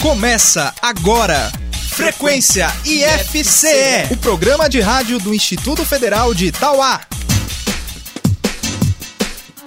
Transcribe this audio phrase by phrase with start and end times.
[0.00, 1.52] Começa agora.
[1.90, 7.00] Frequência IFCE, o programa de rádio do Instituto Federal de Itauá.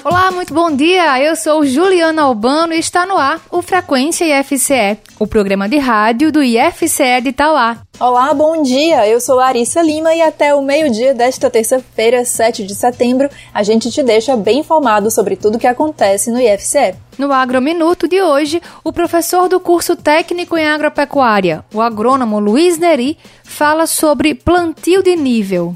[0.09, 1.21] Olá, muito bom dia.
[1.21, 6.31] Eu sou Juliana Albano e está no ar o Frequência IFCE, o programa de rádio
[6.31, 7.79] do IFCE de Itauá.
[7.99, 9.05] Olá, bom dia.
[9.05, 13.91] Eu sou Larissa Lima e até o meio-dia desta terça-feira, 7 de setembro, a gente
[13.91, 16.95] te deixa bem informado sobre tudo o que acontece no IFCE.
[17.17, 23.17] No Agrominuto de hoje, o professor do curso técnico em agropecuária, o agrônomo Luiz Neri,
[23.43, 25.75] fala sobre plantio de nível.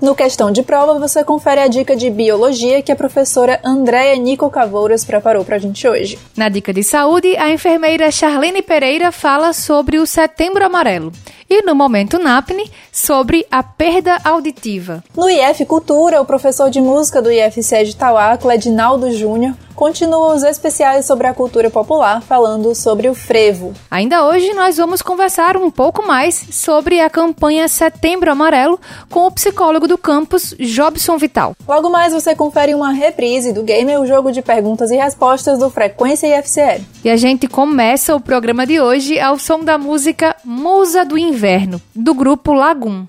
[0.00, 4.48] No Questão de Prova, você confere a dica de Biologia que a professora Andréia Nico
[4.48, 6.18] Cavouras preparou para a gente hoje.
[6.34, 11.12] Na dica de saúde, a enfermeira Charlene Pereira fala sobre o Setembro Amarelo.
[11.50, 15.04] E no Momento NAPNE, sobre a perda auditiva.
[15.14, 20.42] No IF Cultura, o professor de música do IFC de Tauá, Cledinaldo Júnior, continua os
[20.42, 23.72] especiais sobre a cultura popular, falando sobre o frevo.
[23.90, 29.30] Ainda hoje nós vamos conversar um pouco mais sobre a campanha Setembro Amarelo com o
[29.30, 31.56] psicólogo do campus, Jobson Vital.
[31.66, 35.70] Logo mais você confere uma reprise do game O Jogo de Perguntas e Respostas do
[35.70, 36.84] Frequência IFCE.
[37.02, 41.80] E a gente começa o programa de hoje ao som da música Musa do Inverno,
[41.96, 43.06] do grupo Lagum.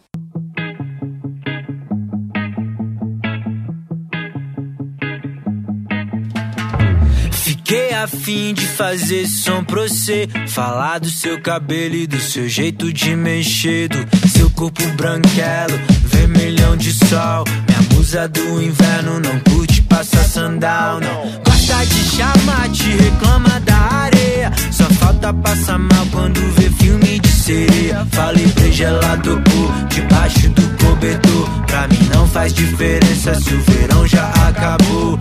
[7.71, 10.27] Fiquei a fim de fazer som pra você.
[10.49, 13.87] Falar do seu cabelo e do seu jeito de mexer.
[13.87, 17.45] Do seu corpo branquelo, vermelhão de sol.
[17.69, 21.31] Minha musa do inverno não curte passar sandal, não.
[21.45, 24.51] Gosta de chamar, te reclama da areia.
[24.69, 28.05] Só falta passar mal quando vê filme de sereia.
[28.11, 31.49] Falei pra gelado por debaixo do cobertor.
[31.67, 35.17] Pra mim não faz diferença se o verão já acabou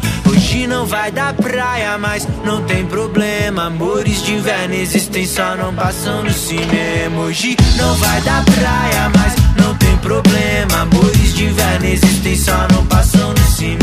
[0.51, 3.67] Hoje não vai dar praia, mas não tem problema.
[3.67, 7.21] Amores de inverno existem, só não passam no cinema.
[7.21, 9.33] Hoje não vai dar praia, mas
[9.65, 10.81] não tem problema.
[10.81, 13.81] Amores de inverno existem, só não passam no cinema.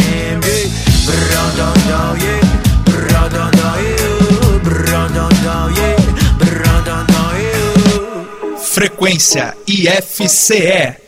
[8.58, 11.07] Frequência IFCE.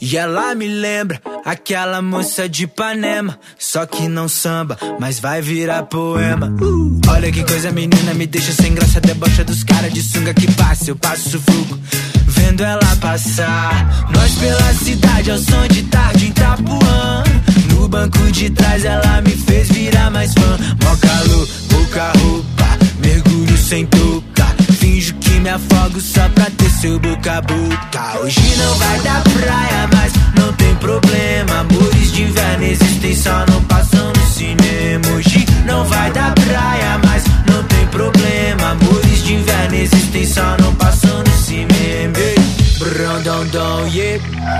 [0.00, 3.38] E ela me lembra aquela moça de Ipanema.
[3.58, 6.54] Só que não samba, mas vai virar poema.
[6.60, 9.00] Uh, olha que coisa, menina, me deixa sem graça.
[9.00, 11.78] Debocha dos caras de sunga que passa, eu passo sufoco.
[12.26, 17.24] Vendo ela passar, nós pela cidade ao som de tarde em Itapuã.
[17.70, 20.58] No banco de trás ela me fez virar mais fã.
[20.82, 24.45] Mó calor, pouca roupa, mergulho sem touca.
[24.86, 28.20] Finjo que me afogo só pra ter seu boca a boca.
[28.20, 31.58] Hoje não vai dar praia, mas não tem problema.
[31.58, 35.08] Amores de inverno existem, só não passam no cinema.
[35.16, 38.70] Hoje não vai dar praia, mas não tem problema.
[38.70, 42.14] Amores de inverno existem, só não passam no cinema.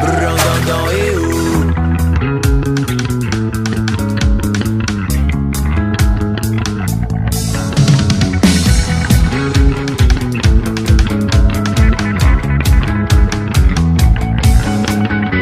[0.01, 1.96] Brandão, eu.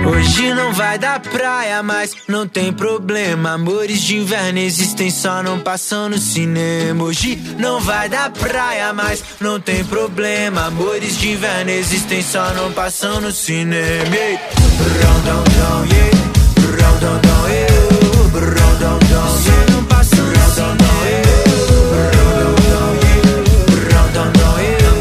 [0.06, 3.52] Hoje não vai dar praia, mas não tem problema.
[3.52, 7.04] Amores de inverno existem, só não passam no cinema.
[7.04, 10.66] Hoje não vai dar praia, mas não tem problema.
[10.66, 14.14] Amores de inverno existem, só não passam no cinema.
[14.14, 14.42] Yeah.
[17.50, 17.74] Eu.
[19.44, 20.84] Só não passam no cinema.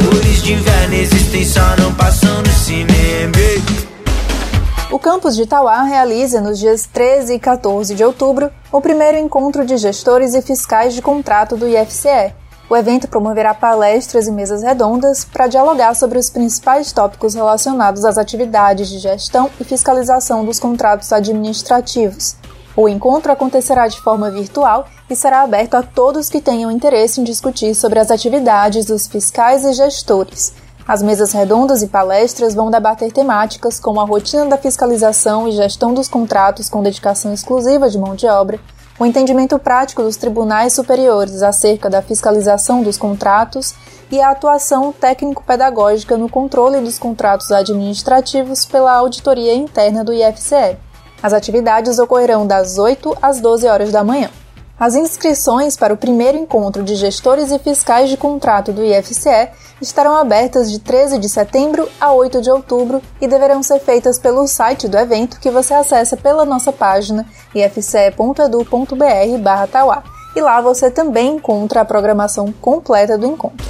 [0.02, 1.83] Amores de inverno existem, só não
[5.04, 9.76] campus de Itauá realiza nos dias 13 e 14 de outubro o primeiro encontro de
[9.76, 12.34] gestores e fiscais de contrato do IFCE.
[12.70, 18.18] O evento promoverá palestras e mesas redondas para dialogar sobre os principais tópicos relacionados às
[18.18, 22.38] atividades de gestão e fiscalização dos contratos administrativos.
[22.74, 27.26] O encontro acontecerá de forma virtual e será aberto a todos que tenham interesse em
[27.26, 30.63] discutir sobre as atividades dos fiscais e gestores.
[30.86, 35.94] As mesas redondas e palestras vão debater temáticas como a rotina da fiscalização e gestão
[35.94, 38.60] dos contratos com dedicação exclusiva de mão de obra,
[39.00, 43.74] o entendimento prático dos tribunais superiores acerca da fiscalização dos contratos
[44.12, 50.78] e a atuação técnico-pedagógica no controle dos contratos administrativos pela auditoria interna do IFCE.
[51.24, 54.30] As atividades ocorrerão das 8 às 12 horas da manhã.
[54.80, 59.50] As inscrições para o primeiro encontro de gestores e fiscais de contrato do IFCE
[59.80, 64.48] estarão abertas de 13 de setembro a 8 de outubro e deverão ser feitas pelo
[64.48, 67.24] site do evento que você acessa pela nossa página
[67.54, 70.04] ifce.edu.br/tauá.
[70.36, 73.64] E lá você também encontra a programação completa do encontro.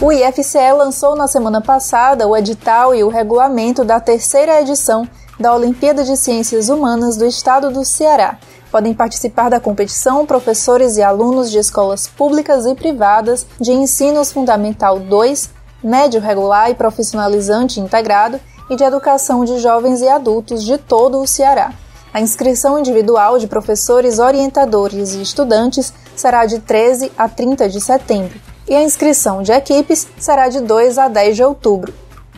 [0.00, 5.04] O IFCE lançou na semana passada o edital e o regulamento da terceira edição
[5.38, 8.38] da Olimpíada de Ciências Humanas do Estado do Ceará.
[8.70, 15.00] Podem participar da competição professores e alunos de escolas públicas e privadas de Ensinos Fundamental
[15.00, 15.50] 2,
[15.82, 18.38] Médio Regular e Profissionalizante Integrado
[18.70, 21.72] e de Educação de Jovens e Adultos de todo o Ceará.
[22.14, 28.38] A inscrição individual de professores, orientadores e estudantes será de 13 a 30 de setembro
[28.68, 31.92] e a inscrição de equipes será de 2 a 10 de outubro.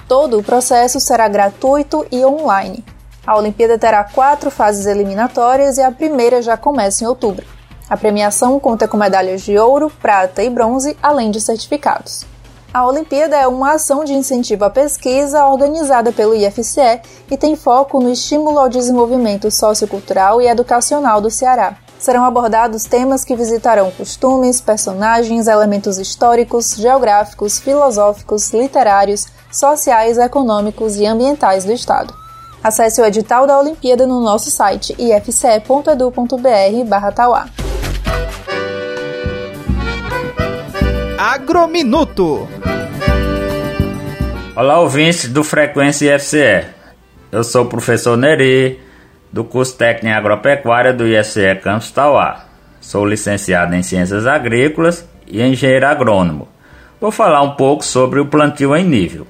[0.09, 2.83] Todo o processo será gratuito e online.
[3.25, 7.47] A Olimpíada terá quatro fases eliminatórias e a primeira já começa em outubro.
[7.89, 12.27] A premiação conta com medalhas de ouro, prata e bronze, além de certificados.
[12.75, 18.01] A Olimpíada é uma ação de incentivo à pesquisa organizada pelo IFCE e tem foco
[18.01, 21.77] no estímulo ao desenvolvimento sociocultural e educacional do Ceará.
[21.99, 31.07] Serão abordados temas que visitarão costumes, personagens, elementos históricos, geográficos, filosóficos, literários, sociais, econômicos e
[31.07, 32.22] ambientais do Estado.
[32.63, 37.47] Acesse o edital da Olimpíada no nosso site ifce.edu.br/tauá.
[41.19, 42.49] Agrominuto.
[44.55, 46.67] Olá, ouvintes do Frequência IFCE.
[47.33, 48.81] Eu sou o professor Neri,
[49.33, 52.45] do curso técnico em agropecuária do IFCE Campus Tauá.
[52.81, 56.47] Sou licenciado em Ciências Agrícolas e engenheiro agrônomo.
[57.01, 59.27] Vou falar um pouco sobre o plantio em nível.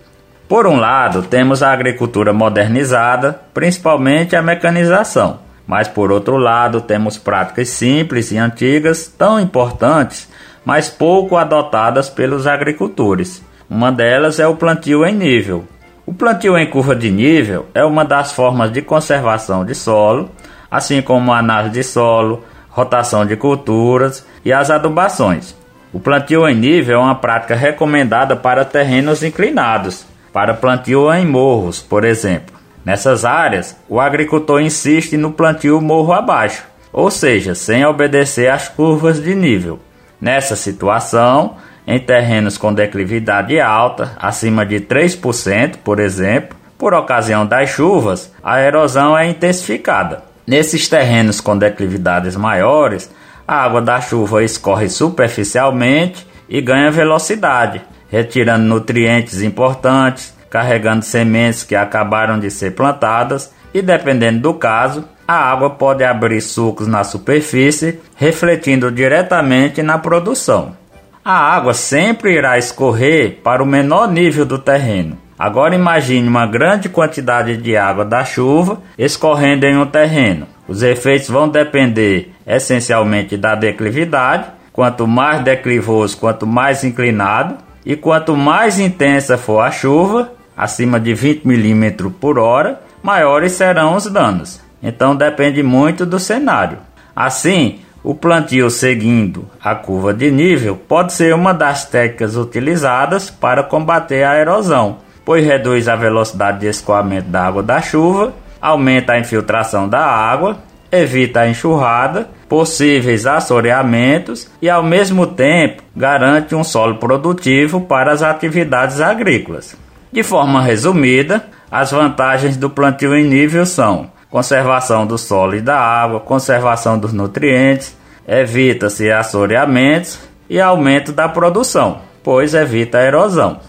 [0.52, 7.16] Por um lado, temos a agricultura modernizada, principalmente a mecanização, mas por outro lado, temos
[7.16, 10.28] práticas simples e antigas tão importantes,
[10.62, 13.42] mas pouco adotadas pelos agricultores.
[13.66, 15.64] Uma delas é o plantio em nível.
[16.04, 20.30] O plantio em curva de nível é uma das formas de conservação de solo,
[20.70, 25.56] assim como a análise de solo, rotação de culturas e as adubações.
[25.94, 31.80] O plantio em nível é uma prática recomendada para terrenos inclinados, para plantio em morros,
[31.80, 32.54] por exemplo.
[32.84, 39.22] Nessas áreas, o agricultor insiste no plantio morro abaixo, ou seja, sem obedecer às curvas
[39.22, 39.78] de nível.
[40.20, 41.56] Nessa situação,
[41.86, 48.60] em terrenos com declividade alta, acima de 3%, por exemplo, por ocasião das chuvas, a
[48.60, 50.24] erosão é intensificada.
[50.44, 53.08] Nesses terrenos com declividades maiores,
[53.46, 57.80] a água da chuva escorre superficialmente e ganha velocidade,
[58.12, 65.50] retirando nutrientes importantes, carregando sementes que acabaram de ser plantadas e, dependendo do caso, a
[65.50, 70.76] água pode abrir sucos na superfície, refletindo diretamente na produção.
[71.24, 75.16] A água sempre irá escorrer para o menor nível do terreno.
[75.38, 80.46] Agora imagine uma grande quantidade de água da chuva escorrendo em um terreno.
[80.68, 84.48] Os efeitos vão depender essencialmente da declividade.
[84.72, 91.14] Quanto mais declivoso, quanto mais inclinado, e quanto mais intensa for a chuva, acima de
[91.14, 94.60] 20 milímetros por hora, maiores serão os danos.
[94.82, 96.78] Então depende muito do cenário.
[97.14, 103.62] Assim, o plantio seguindo a curva de nível pode ser uma das técnicas utilizadas para
[103.62, 109.18] combater a erosão, pois reduz a velocidade de escoamento da água da chuva, aumenta a
[109.18, 110.58] infiltração da água
[110.92, 118.22] evita a enxurrada, possíveis assoreamentos e, ao mesmo tempo, garante um solo produtivo para as
[118.22, 119.74] atividades agrícolas.
[120.12, 125.78] De forma resumida, as vantagens do plantio em nível são conservação do solo e da
[125.78, 127.96] água, conservação dos nutrientes,
[128.26, 130.18] evita-se assoreamentos
[130.48, 133.60] e aumento da produção, pois evita a erosão.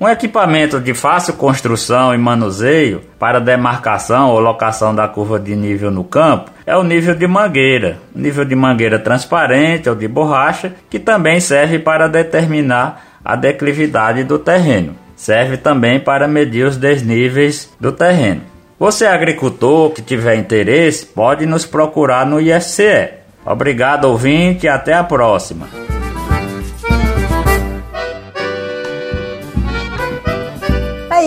[0.00, 5.90] Um equipamento de fácil construção e manuseio para demarcação ou locação da curva de nível
[5.90, 11.00] no campo é o nível de mangueira, nível de mangueira transparente ou de borracha, que
[11.00, 14.94] também serve para determinar a declividade do terreno.
[15.16, 18.42] Serve também para medir os desníveis do terreno.
[18.78, 23.08] Você agricultor que tiver interesse, pode nos procurar no IFCE.
[23.44, 25.66] Obrigado ouvinte e até a próxima.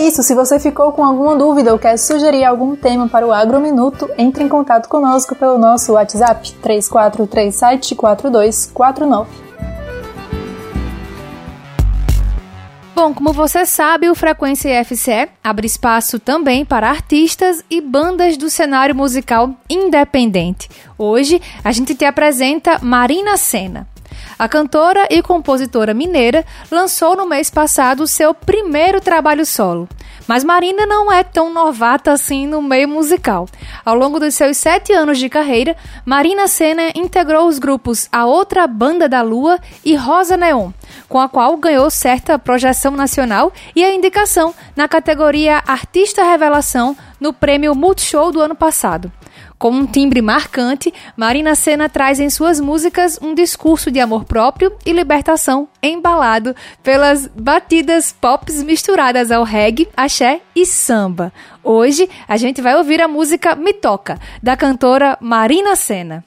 [0.06, 4.10] Isso, se você ficou com alguma dúvida ou quer sugerir algum tema para o Agrominuto,
[4.18, 9.26] entre em contato conosco pelo nosso WhatsApp 34374249.
[12.94, 18.50] Bom, como você sabe, o Frequência IFCE abre espaço também para artistas e bandas do
[18.50, 20.68] cenário musical independente.
[20.98, 23.91] Hoje, a gente te apresenta Marina Senna.
[24.42, 29.88] A cantora e compositora mineira lançou no mês passado seu primeiro trabalho solo.
[30.26, 33.48] Mas Marina não é tão novata assim no meio musical.
[33.84, 38.66] Ao longo dos seus sete anos de carreira, Marina Senna integrou os grupos A Outra
[38.66, 40.72] Banda da Lua e Rosa Neon,
[41.08, 47.32] com a qual ganhou certa projeção nacional e a indicação na categoria Artista Revelação no
[47.32, 49.12] prêmio Multishow do ano passado.
[49.62, 54.72] Com um timbre marcante, Marina Senna traz em suas músicas um discurso de amor próprio
[54.84, 56.52] e libertação embalado
[56.82, 61.32] pelas batidas pops misturadas ao reggae, axé e samba.
[61.62, 66.24] Hoje a gente vai ouvir a música Me Toca, da cantora Marina Senna.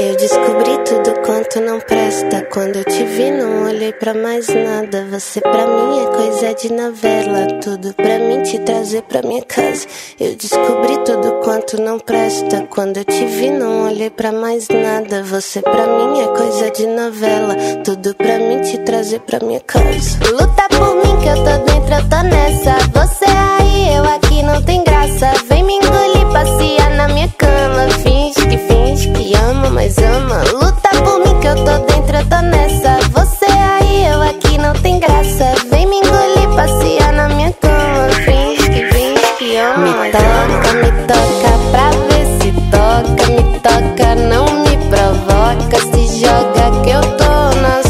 [0.00, 2.46] Eu descobri tudo quanto não presta.
[2.52, 5.04] Quando eu te vi, não olhei pra mais nada.
[5.10, 7.58] Você pra mim é coisa de novela.
[7.60, 9.88] Tudo pra mim te trazer pra minha casa.
[10.20, 12.64] Eu descobri tudo quanto não presta.
[12.70, 15.24] Quando eu te vi, não olhei pra mais nada.
[15.24, 17.56] Você pra mim é coisa de novela.
[17.82, 20.16] Tudo pra mim te trazer pra minha casa.
[20.30, 22.78] Luta por mim que eu tô dentro, eu tô nessa.
[22.94, 25.32] Você aí, eu aqui, não tem graça.
[25.48, 27.88] Vem me engolir, passear na minha cama.
[28.00, 30.42] Finge que finge que ama, mas ama.
[30.52, 32.98] Luta por mim que eu tô dentro, eu tô nessa.
[33.12, 35.54] Você aí, eu aqui, não tem graça.
[35.70, 38.08] Vem me engolir, passear na minha cama.
[38.24, 39.86] Finge que finge que ama.
[39.86, 43.26] Me toca, me toca pra ver se toca.
[43.30, 45.78] Me toca, não me provoca.
[45.92, 47.87] Se joga que eu tô na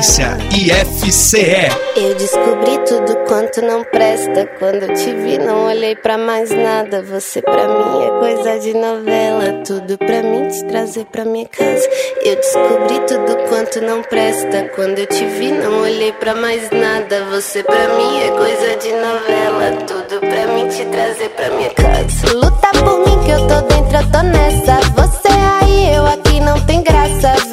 [0.00, 1.68] IFCE.
[1.94, 4.48] Eu descobri tudo quanto não presta.
[4.58, 7.02] Quando eu te vi, não olhei pra mais nada.
[7.02, 9.62] Você pra mim é coisa de novela.
[9.62, 11.86] Tudo pra mim te trazer pra minha casa.
[12.24, 14.70] Eu descobri tudo quanto não presta.
[14.74, 17.22] Quando eu te vi, não olhei pra mais nada.
[17.32, 19.84] Você pra mim é coisa de novela.
[19.86, 22.34] Tudo pra mim te trazer pra minha casa.
[22.34, 24.80] Luta por mim que eu tô dentro, eu tô nessa.
[24.96, 25.28] Você
[25.60, 27.49] aí, eu aqui, não tem graça.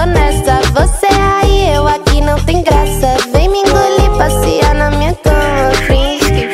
[0.00, 0.60] Tô nessa.
[0.72, 3.16] Você aí, eu aqui, não tem graça.
[3.32, 5.72] Vem me engolir, passear na minha cama.
[5.86, 6.48] Finge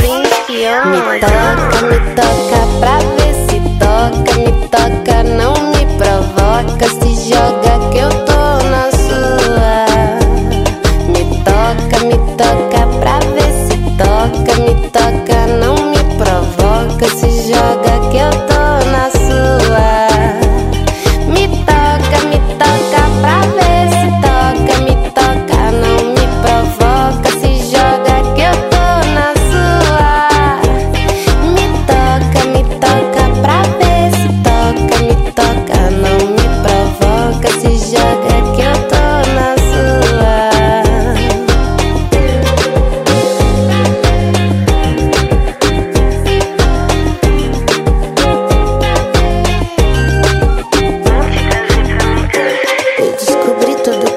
[0.47, 1.13] que ama.
[1.13, 2.46] Me toca, me toca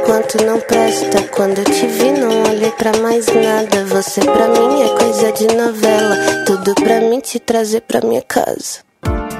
[0.09, 1.21] quanto não presta.
[1.35, 3.85] Quando eu te vi, não olhei pra mais nada.
[3.85, 6.15] Você pra mim é coisa de novela.
[6.47, 8.79] Tudo pra mim te trazer pra minha casa.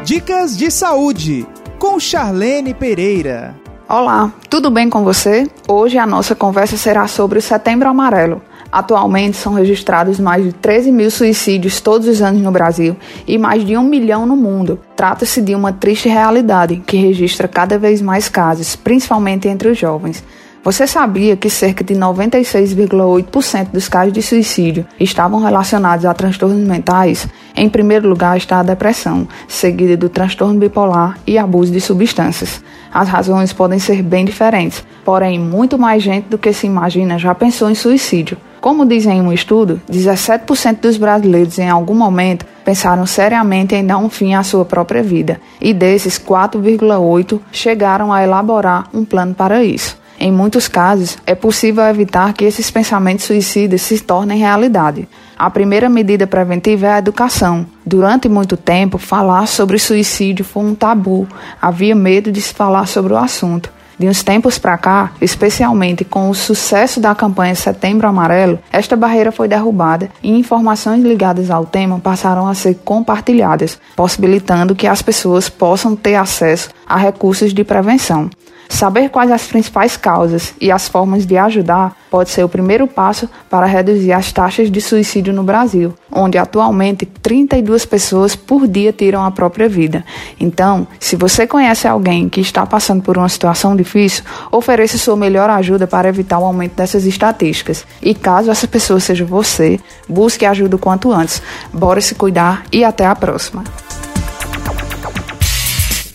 [0.04, 1.48] Dicas de saúde
[1.80, 3.56] com Charlene Pereira.
[3.90, 5.48] Olá, tudo bem com você?
[5.68, 8.40] Hoje a nossa conversa será sobre o Setembro Amarelo.
[8.72, 12.96] Atualmente são registrados mais de 13 mil suicídios todos os anos no Brasil
[13.28, 14.80] e mais de um milhão no mundo.
[14.96, 20.24] Trata-se de uma triste realidade que registra cada vez mais casos, principalmente entre os jovens.
[20.62, 27.30] Você sabia que cerca de 96,8% dos casos de suicídio estavam relacionados a transtornos mentais?
[27.56, 32.62] Em primeiro lugar está a depressão, seguida do transtorno bipolar e abuso de substâncias.
[32.94, 37.34] As razões podem ser bem diferentes, porém, muito mais gente do que se imagina já
[37.34, 38.38] pensou em suicídio.
[38.60, 43.98] Como diz em um estudo, 17% dos brasileiros em algum momento pensaram seriamente em dar
[43.98, 49.64] um fim à sua própria vida, e desses 4,8% chegaram a elaborar um plano para
[49.64, 49.99] isso.
[50.22, 55.08] Em muitos casos, é possível evitar que esses pensamentos suicidas se tornem realidade.
[55.38, 57.66] A primeira medida preventiva é a educação.
[57.86, 61.26] Durante muito tempo, falar sobre suicídio foi um tabu,
[61.62, 63.72] havia medo de se falar sobre o assunto.
[63.98, 69.32] De uns tempos para cá, especialmente com o sucesso da campanha Setembro Amarelo, esta barreira
[69.32, 75.48] foi derrubada e informações ligadas ao tema passaram a ser compartilhadas, possibilitando que as pessoas
[75.48, 78.30] possam ter acesso há recursos de prevenção.
[78.70, 83.28] Saber quais as principais causas e as formas de ajudar pode ser o primeiro passo
[83.50, 89.26] para reduzir as taxas de suicídio no Brasil, onde atualmente 32 pessoas por dia tiram
[89.26, 90.06] a própria vida.
[90.40, 95.50] Então, se você conhece alguém que está passando por uma situação difícil, ofereça sua melhor
[95.50, 97.86] ajuda para evitar o aumento dessas estatísticas.
[98.02, 101.42] E caso essa pessoa seja você, busque ajuda o quanto antes.
[101.74, 103.64] Bora se cuidar e até a próxima.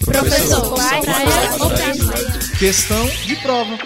[0.04, 0.74] Professor,
[2.64, 3.76] questão de prova.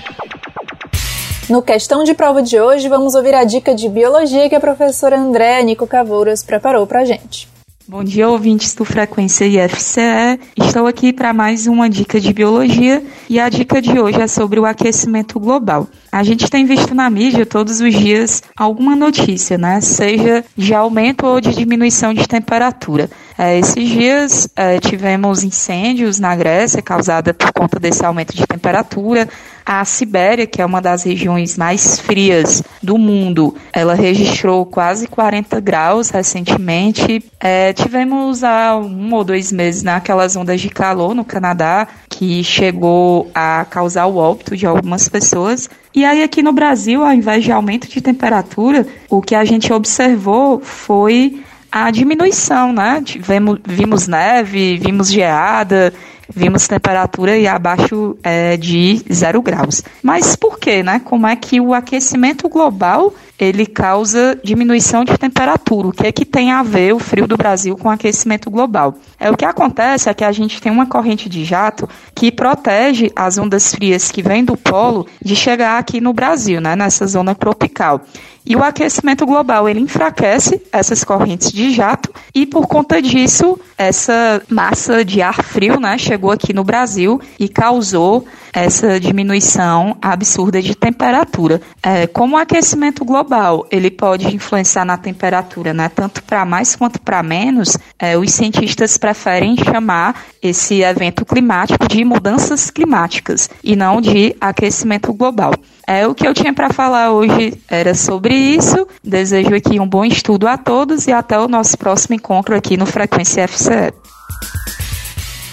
[1.51, 5.19] No questão de prova de hoje, vamos ouvir a dica de biologia que a professora
[5.19, 7.49] Andréa Nico Cavouras preparou pra gente.
[7.89, 10.39] Bom dia, ouvintes do Frequência IFCE.
[10.57, 14.61] Estou aqui para mais uma dica de biologia e a dica de hoje é sobre
[14.61, 15.89] o aquecimento global.
[16.13, 19.81] A gente tem visto na mídia todos os dias alguma notícia, né?
[19.81, 23.11] Seja de aumento ou de diminuição de temperatura.
[23.39, 29.29] É, esses dias é, tivemos incêndios na Grécia causada por conta desse aumento de temperatura.
[29.65, 35.61] A Sibéria, que é uma das regiões mais frias do mundo, ela registrou quase 40
[35.61, 37.23] graus recentemente.
[37.39, 43.31] É, tivemos há um ou dois meses naquelas ondas de calor no Canadá, que chegou
[43.33, 45.71] a causar o óbito de algumas pessoas.
[45.95, 49.73] E aí aqui no Brasil, ao invés de aumento de temperatura, o que a gente
[49.73, 53.03] observou foi a diminuição, né?
[53.05, 55.93] Tivemos, vimos neve, vimos geada,
[56.35, 59.83] vimos temperatura abaixo é, de zero graus.
[60.03, 61.01] Mas por quê, né?
[61.05, 65.89] Como é que o aquecimento global ele causa diminuição de temperatura?
[65.89, 68.97] O que é que tem a ver o frio do Brasil com o aquecimento global?
[69.19, 73.11] É o que acontece é que a gente tem uma corrente de jato que protege
[73.15, 76.75] as ondas frias que vêm do polo de chegar aqui no Brasil, né?
[76.75, 78.01] Nessa zona tropical.
[78.49, 84.41] E o aquecimento global ele enfraquece essas correntes de jato e por conta disso essa
[84.49, 90.75] massa de ar frio, né, chegou aqui no Brasil e causou essa diminuição absurda de
[90.75, 91.61] temperatura.
[91.83, 96.99] É, como o aquecimento global ele pode influenciar na temperatura, né, tanto para mais quanto
[97.03, 104.01] para menos, é, os cientistas preferem chamar esse evento climático de mudanças climáticas e não
[104.01, 105.53] de aquecimento global.
[105.91, 108.87] É o que eu tinha para falar hoje era sobre isso.
[109.03, 112.85] Desejo aqui um bom estudo a todos e até o nosso próximo encontro aqui no
[112.85, 113.95] Frequência FCE.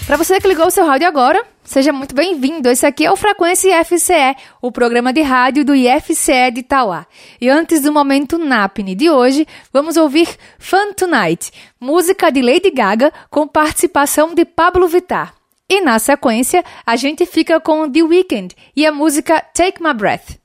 [0.05, 2.67] Para você que ligou o seu rádio agora, seja muito bem-vindo.
[2.67, 7.05] Esse aqui é o Frequência IFCE, o programa de rádio do IFCE de Itauá.
[7.39, 10.27] E antes do momento NAPNE de hoje, vamos ouvir
[10.59, 15.34] Fun Tonight, música de Lady Gaga com participação de Pablo Vittar.
[15.67, 20.44] E na sequência, a gente fica com The Weeknd e a música Take My Breath.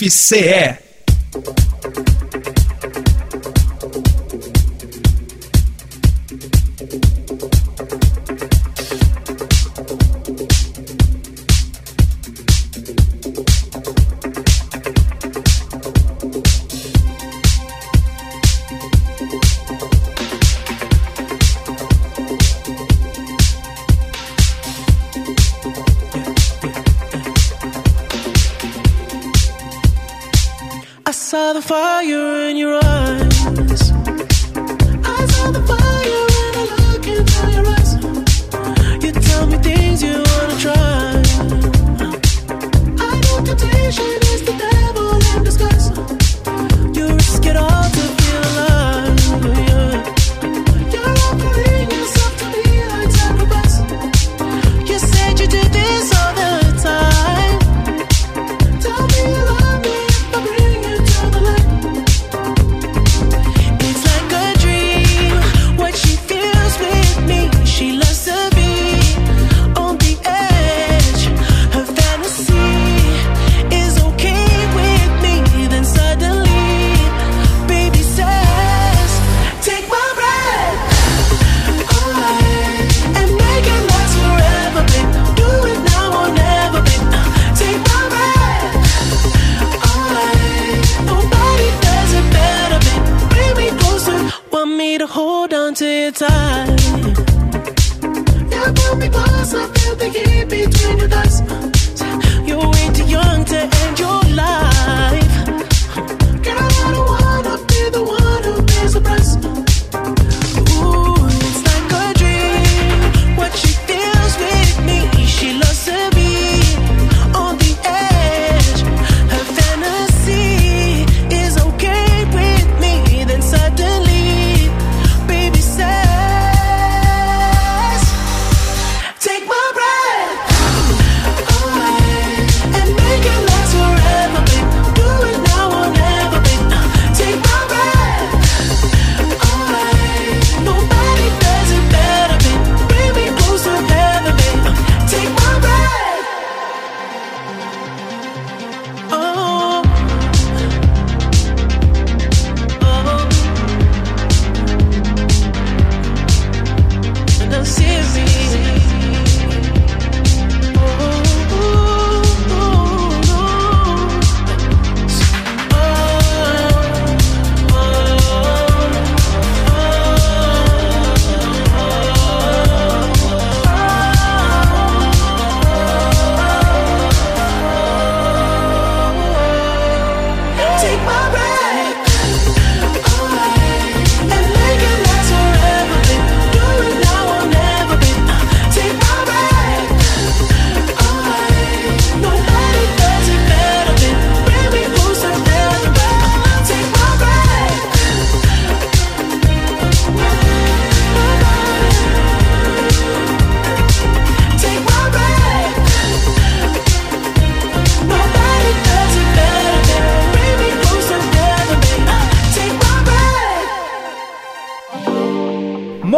[0.00, 0.78] FCE.
[31.70, 32.37] IFCE.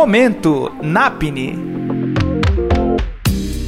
[0.00, 1.58] Momento NAPNE.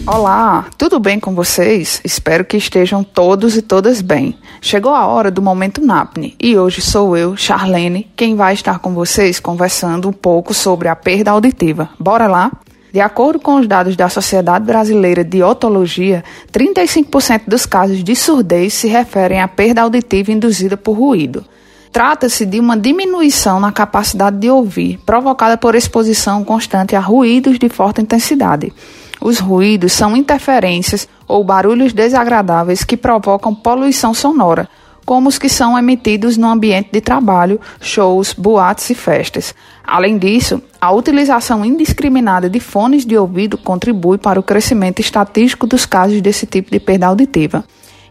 [0.07, 2.01] Olá, tudo bem com vocês?
[2.03, 4.39] Espero que estejam todos e todas bem.
[4.59, 8.95] Chegou a hora do Momento NAPNE e hoje sou eu, Charlene, quem vai estar com
[8.95, 11.91] vocês conversando um pouco sobre a perda auditiva.
[12.01, 12.51] Bora lá?
[12.91, 18.73] De acordo com os dados da Sociedade Brasileira de Otologia, 35% dos casos de surdez
[18.73, 21.45] se referem à perda auditiva induzida por ruído.
[21.93, 27.69] Trata-se de uma diminuição na capacidade de ouvir, provocada por exposição constante a ruídos de
[27.69, 28.73] forte intensidade.
[29.21, 34.71] Os ruídos são interferências ou barulhos desagradáveis que provocam poluição sonora,
[35.05, 39.55] como os que são emitidos no ambiente de trabalho, shows, boates e festas.
[39.87, 45.85] Além disso, a utilização indiscriminada de fones de ouvido contribui para o crescimento estatístico dos
[45.85, 47.63] casos desse tipo de perda auditiva.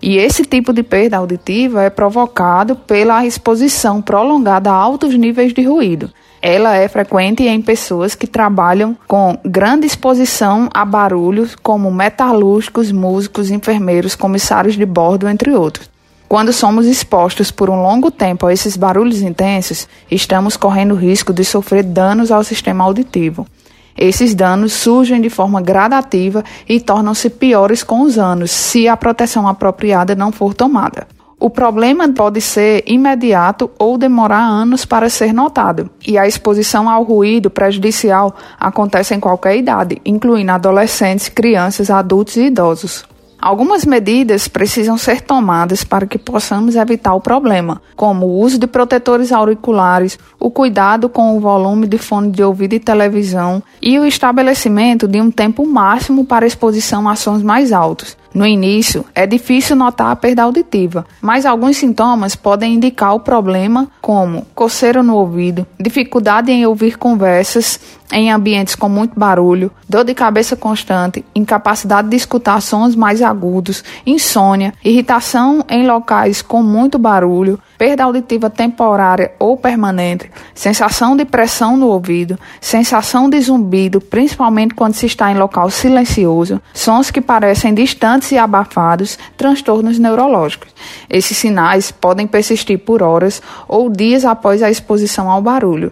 [0.01, 5.61] E esse tipo de perda auditiva é provocado pela exposição prolongada a altos níveis de
[5.61, 6.09] ruído.
[6.41, 13.51] Ela é frequente em pessoas que trabalham com grande exposição a barulhos, como metalúrgicos, músicos,
[13.51, 15.87] enfermeiros, comissários de bordo, entre outros.
[16.27, 21.45] Quando somos expostos por um longo tempo a esses barulhos intensos, estamos correndo risco de
[21.45, 23.45] sofrer danos ao sistema auditivo.
[23.97, 29.47] Esses danos surgem de forma gradativa e tornam-se piores com os anos, se a proteção
[29.47, 31.07] apropriada não for tomada.
[31.39, 37.01] O problema pode ser imediato ou demorar anos para ser notado, e a exposição ao
[37.01, 43.10] ruído prejudicial acontece em qualquer idade, incluindo adolescentes, crianças, adultos e idosos.
[43.41, 48.67] Algumas medidas precisam ser tomadas para que possamos evitar o problema, como o uso de
[48.67, 54.05] protetores auriculares, o cuidado com o volume de fone de ouvido e televisão e o
[54.05, 58.15] estabelecimento de um tempo máximo para exposição a sons mais altos.
[58.33, 63.89] No início, é difícil notar a perda auditiva, mas alguns sintomas podem indicar o problema,
[64.01, 67.79] como coceira no ouvido, dificuldade em ouvir conversas
[68.11, 73.83] em ambientes com muito barulho, dor de cabeça constante, incapacidade de escutar sons mais agudos,
[74.05, 81.75] insônia, irritação em locais com muito barulho, perda auditiva temporária ou permanente, sensação de pressão
[81.75, 87.73] no ouvido, sensação de zumbido, principalmente quando se está em local silencioso, sons que parecem
[87.73, 90.69] distantes e abafados, transtornos neurológicos.
[91.09, 95.91] Esses sinais podem persistir por horas ou dias após a exposição ao barulho.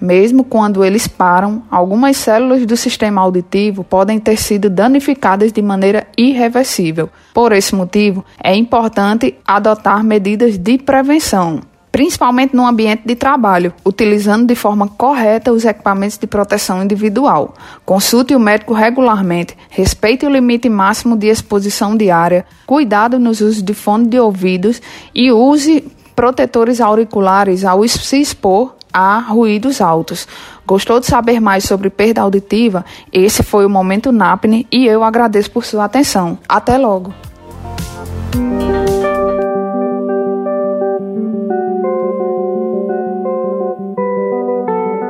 [0.00, 6.06] Mesmo quando eles param, algumas células do sistema auditivo podem ter sido danificadas de maneira
[6.16, 7.10] irreversível.
[7.34, 11.60] Por esse motivo, é importante adotar medidas de prevenção,
[11.92, 17.54] principalmente no ambiente de trabalho, utilizando de forma correta os equipamentos de proteção individual.
[17.84, 23.74] Consulte o médico regularmente, respeite o limite máximo de exposição diária, cuidado nos usos de
[23.74, 24.80] fone de ouvidos
[25.14, 25.86] e use
[26.16, 30.26] protetores auriculares ao se expor a ruídos altos.
[30.66, 32.84] Gostou de saber mais sobre perda auditiva?
[33.12, 36.38] Esse foi o Momento NAPNE e eu agradeço por sua atenção.
[36.48, 37.12] Até logo!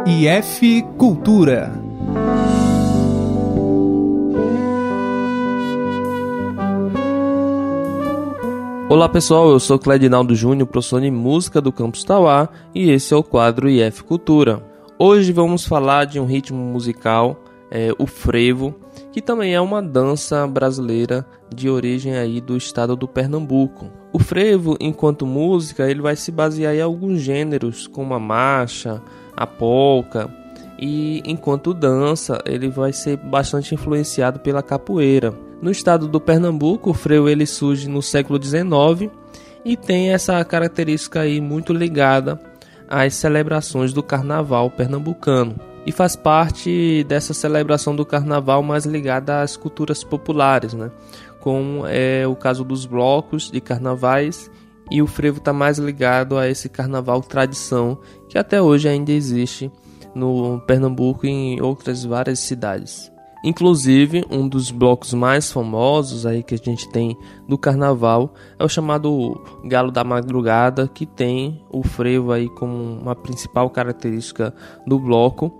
[0.06, 1.89] IF Cultura
[8.90, 13.16] Olá pessoal, eu sou Cledinaldo Júnior, professor de música do Campus Tauá e esse é
[13.16, 14.66] o quadro IF Cultura.
[14.98, 18.74] Hoje vamos falar de um ritmo musical, é, o frevo,
[19.12, 21.24] que também é uma dança brasileira
[21.54, 23.86] de origem aí do estado do Pernambuco.
[24.12, 29.00] O frevo, enquanto música, ele vai se basear em alguns gêneros, como a marcha,
[29.36, 30.28] a polca,
[30.76, 35.32] e enquanto dança, ele vai ser bastante influenciado pela capoeira.
[35.60, 39.12] No estado do Pernambuco, o freio ele surge no século XIX
[39.64, 42.40] e tem essa característica aí muito ligada
[42.88, 49.56] às celebrações do carnaval pernambucano e faz parte dessa celebração do carnaval mais ligada às
[49.56, 50.90] culturas populares, né?
[51.40, 54.50] como é o caso dos blocos de carnavais
[54.90, 59.70] e o frevo está mais ligado a esse carnaval tradição que até hoje ainda existe
[60.14, 63.10] no Pernambuco e em outras várias cidades.
[63.42, 67.16] Inclusive, um dos blocos mais famosos aí que a gente tem
[67.48, 73.14] do carnaval é o chamado Galo da Madrugada, que tem o frevo aí como uma
[73.14, 74.54] principal característica
[74.86, 75.52] do bloco.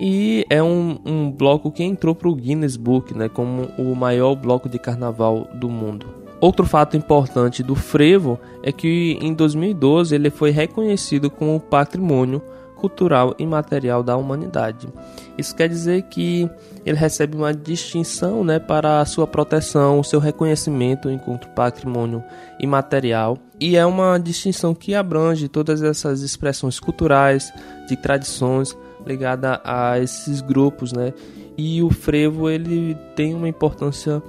[0.00, 4.34] E é um, um bloco que entrou para o Guinness Book né, como o maior
[4.36, 6.06] bloco de carnaval do mundo.
[6.40, 12.42] Outro fato importante do frevo é que em 2012 ele foi reconhecido como patrimônio
[12.76, 14.88] cultural e material da humanidade.
[15.36, 16.48] Isso quer dizer que
[16.84, 22.22] ele recebe uma distinção né, para a sua proteção, o seu reconhecimento enquanto patrimônio
[22.60, 27.52] imaterial, e é uma distinção que abrange todas essas expressões culturais,
[27.88, 31.12] de tradições ligadas a esses grupos, né?
[31.56, 34.22] E o frevo ele tem uma importância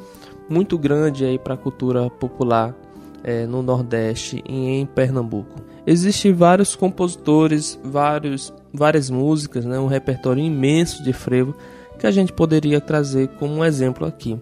[0.49, 2.73] muito grande aí para a cultura popular
[3.23, 5.61] é, no Nordeste e em Pernambuco.
[5.85, 11.55] Existem vários compositores, vários, várias músicas, né, um repertório imenso de frevo
[11.97, 14.39] que a gente poderia trazer como um exemplo aqui.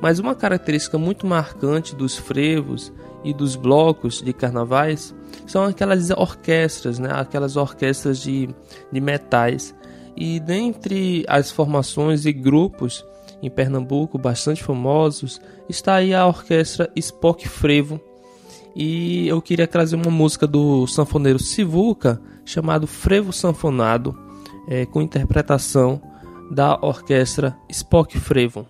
[0.00, 2.92] Mas uma característica muito marcante dos frevos
[3.24, 5.14] e dos blocos de carnavais
[5.46, 8.48] são aquelas orquestras, né, aquelas orquestras de,
[8.92, 9.74] de metais.
[10.16, 13.04] E dentre as formações e grupos
[13.42, 18.00] em Pernambuco bastante famosos está aí a orquestra Spock Frevo,
[18.78, 24.16] e eu queria trazer uma música do sanfoneiro Sivuca chamado Frevo Sanfonado,
[24.68, 26.00] é, com interpretação
[26.48, 28.64] da orquestra Spock Frevo.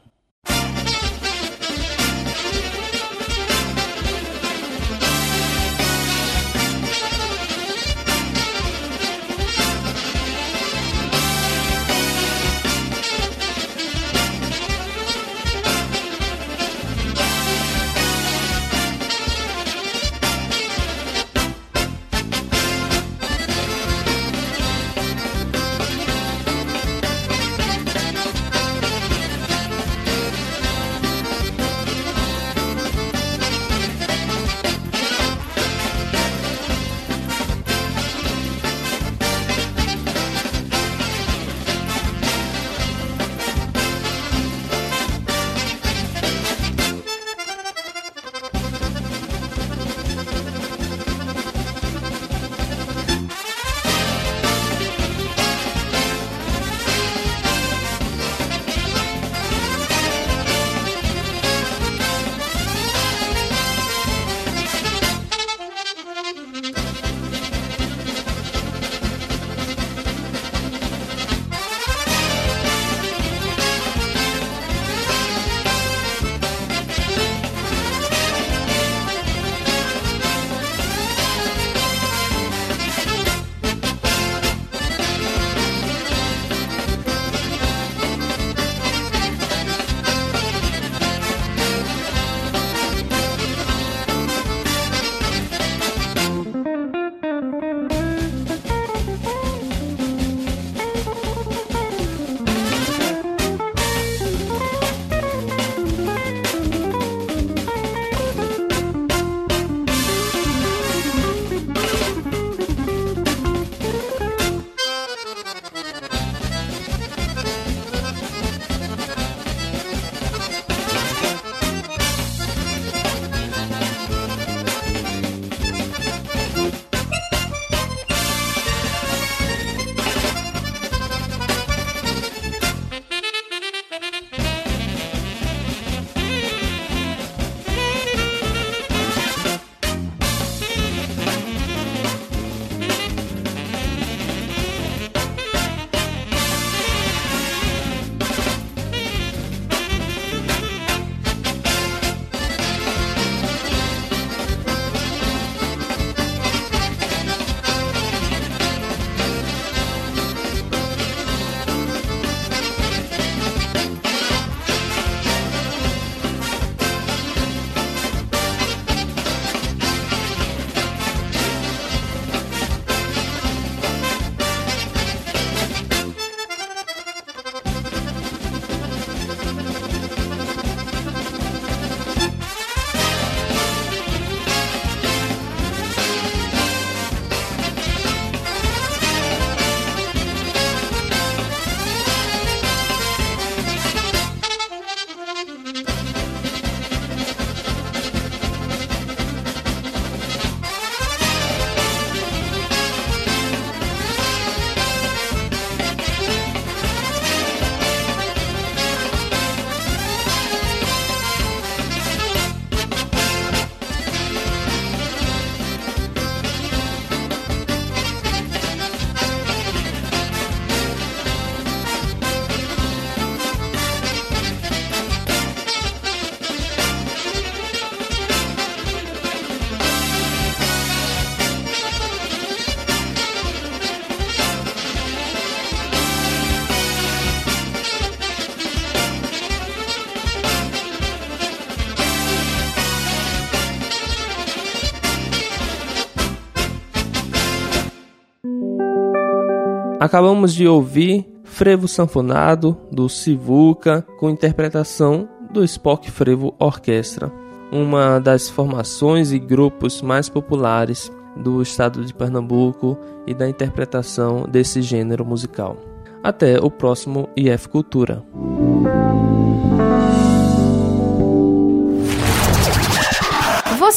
[250.01, 257.33] Acabamos de ouvir Frevo Sanfonado, do Sivuca, com interpretação do Spock Frevo Orquestra,
[257.73, 264.83] uma das formações e grupos mais populares do estado de Pernambuco e da interpretação desse
[264.83, 265.77] gênero musical.
[266.23, 268.25] Até o próximo IF Cultura.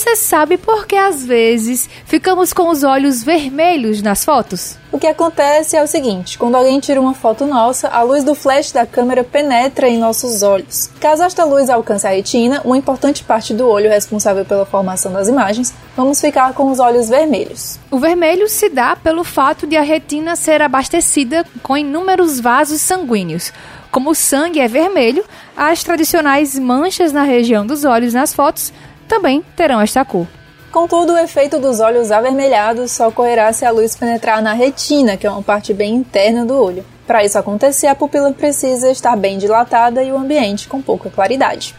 [0.01, 4.75] Você sabe por que às vezes ficamos com os olhos vermelhos nas fotos?
[4.91, 8.33] O que acontece é o seguinte: quando alguém tira uma foto nossa, a luz do
[8.33, 10.89] flash da câmera penetra em nossos olhos.
[10.99, 15.27] Caso esta luz alcance a retina, uma importante parte do olho responsável pela formação das
[15.27, 17.79] imagens, vamos ficar com os olhos vermelhos.
[17.91, 23.53] O vermelho se dá pelo fato de a retina ser abastecida com inúmeros vasos sanguíneos.
[23.91, 25.23] Como o sangue é vermelho,
[25.55, 28.73] as tradicionais manchas na região dos olhos nas fotos
[29.11, 30.25] também terão esta cor.
[30.71, 35.27] Contudo, o efeito dos olhos avermelhados só ocorrerá se a luz penetrar na retina, que
[35.27, 36.85] é uma parte bem interna do olho.
[37.05, 41.75] Para isso acontecer, a pupila precisa estar bem dilatada e o ambiente com pouca claridade.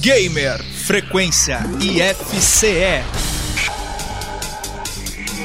[0.00, 3.04] Gamer Frequência IFCE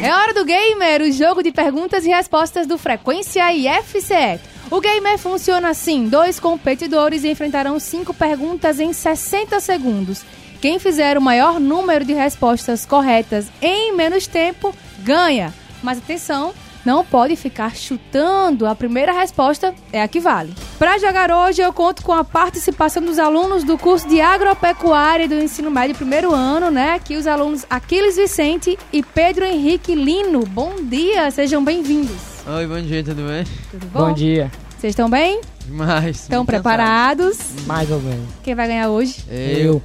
[0.02, 4.40] É hora do Gamer, o jogo de perguntas e respostas do Frequência IFCE.
[4.72, 10.26] O Gamer funciona assim: dois competidores enfrentarão cinco perguntas em 60 segundos.
[10.62, 15.54] Quem fizer o maior número de respostas corretas em menos tempo ganha.
[15.84, 16.54] Mas atenção,
[16.84, 18.66] não pode ficar chutando.
[18.66, 20.54] A primeira resposta é a que vale.
[20.80, 25.36] Para jogar hoje, eu conto com a participação dos alunos do curso de agropecuária do
[25.36, 26.94] ensino médio primeiro ano, né?
[26.94, 30.46] Aqui os alunos Aquiles Vicente e Pedro Henrique Lino.
[30.46, 32.38] Bom dia, sejam bem-vindos.
[32.48, 33.44] Oi, bom dia, tudo bem?
[33.70, 34.08] Tudo bom?
[34.08, 34.50] Bom dia.
[34.78, 35.42] Vocês estão bem?
[35.66, 36.18] Demais.
[36.22, 37.38] Estão preparados?
[37.66, 38.28] Mais ou menos.
[38.44, 39.24] Quem vai ganhar hoje?
[39.30, 39.82] Eu.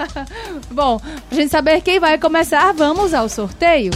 [0.72, 3.90] Bom, pra gente saber quem vai começar, vamos ao sorteio.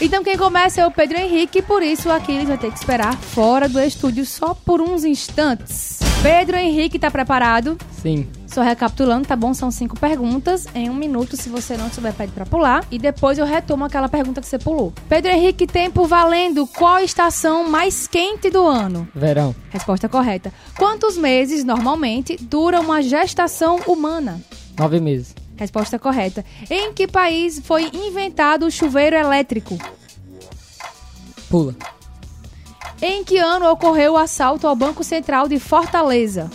[0.00, 3.14] Então quem começa é o Pedro Henrique, por isso aqui ele vai ter que esperar
[3.16, 5.98] fora do estúdio só por uns instantes.
[6.22, 7.76] Pedro Henrique tá preparado?
[8.02, 8.26] Sim.
[8.56, 9.52] Só recapitulando, tá bom?
[9.52, 10.66] São cinco perguntas.
[10.74, 12.86] Em um minuto, se você não souber, pede pra pular.
[12.90, 14.94] E depois eu retomo aquela pergunta que você pulou.
[15.10, 16.66] Pedro Henrique, tempo valendo.
[16.66, 19.06] Qual estação mais quente do ano?
[19.14, 19.54] Verão.
[19.68, 20.50] Resposta correta.
[20.78, 24.40] Quantos meses, normalmente, dura uma gestação humana?
[24.78, 25.34] Nove meses.
[25.58, 26.42] Resposta correta.
[26.70, 29.76] Em que país foi inventado o chuveiro elétrico?
[31.50, 31.76] Pula.
[33.02, 36.50] Em que ano ocorreu o assalto ao Banco Central de Fortaleza?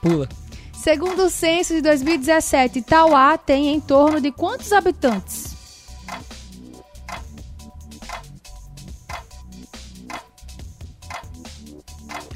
[0.00, 0.28] Pula.
[0.72, 5.56] Segundo o censo de 2017, Tauá tem em torno de quantos habitantes?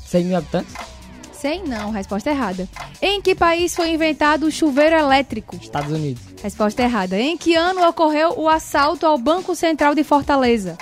[0.04, 0.74] Cem mil habitantes?
[1.42, 2.68] 100 não, resposta errada.
[3.00, 5.56] Em que país foi inventado o chuveiro elétrico?
[5.56, 6.22] Estados Unidos.
[6.40, 7.18] Resposta errada.
[7.18, 10.78] Em que ano ocorreu o assalto ao Banco Central de Fortaleza?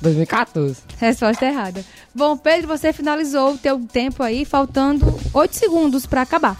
[0.00, 0.82] 2014.
[0.98, 1.84] Resposta errada.
[2.14, 6.56] Bom, Pedro, você finalizou o teu tempo aí, faltando 8 segundos para acabar.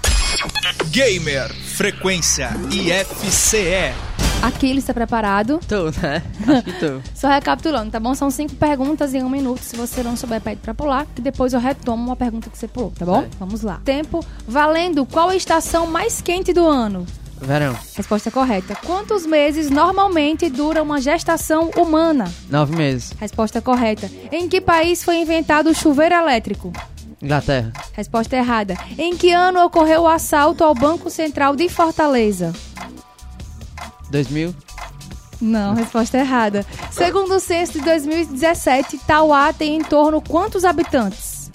[0.90, 3.94] Gamer Frequência IFCE
[4.42, 5.58] Aqui ele está preparado.
[5.66, 6.22] Tô, né?
[6.46, 7.00] Acho que tô.
[7.14, 8.14] Só recapitulando, tá bom?
[8.14, 9.60] São cinco perguntas em um minuto.
[9.60, 11.06] Se você não souber, pede pra pular.
[11.14, 13.20] Que depois eu retomo uma pergunta que você pulou, tá bom?
[13.20, 13.30] Vai.
[13.38, 13.80] Vamos lá.
[13.84, 15.06] Tempo valendo.
[15.06, 17.06] Qual a estação mais quente do ano?
[17.40, 17.76] Verão.
[17.94, 18.74] Resposta correta.
[18.86, 22.32] Quantos meses normalmente dura uma gestação humana?
[22.48, 23.12] Nove meses.
[23.18, 24.10] Resposta correta.
[24.32, 26.72] Em que país foi inventado o chuveiro elétrico?
[27.20, 27.72] Inglaterra.
[27.92, 28.76] Resposta errada.
[28.98, 32.52] Em que ano ocorreu o assalto ao Banco Central de Fortaleza?
[34.10, 34.54] 2000.
[35.40, 36.64] Não, resposta errada.
[36.90, 41.50] Segundo o censo de 2017, Tauá tem em torno quantos habitantes?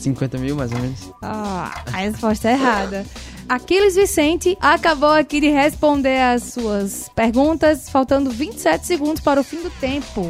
[0.00, 1.12] 50 mil, mais ou menos.
[1.22, 3.06] Ah, a resposta é errada.
[3.48, 9.62] Aquiles Vicente acabou aqui de responder as suas perguntas, faltando 27 segundos para o fim
[9.62, 10.26] do tempo.